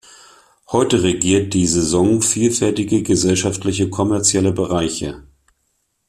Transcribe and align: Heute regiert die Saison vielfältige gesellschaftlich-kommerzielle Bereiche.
Heute 0.71 1.03
regiert 1.03 1.53
die 1.53 1.67
Saison 1.67 2.23
vielfältige 2.23 3.03
gesellschaftlich-kommerzielle 3.03 4.51
Bereiche. 4.51 5.25